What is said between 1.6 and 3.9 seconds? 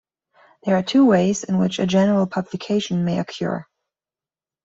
a general publication may occur.